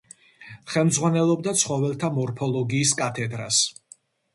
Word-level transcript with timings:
ხელმძღვანელობდა 0.75 1.55
ცხოველთა 1.61 2.13
მორფოლოგიის 2.19 2.99
კათედრას. 3.05 3.67